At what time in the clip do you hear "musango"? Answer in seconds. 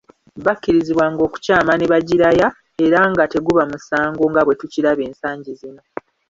3.71-4.23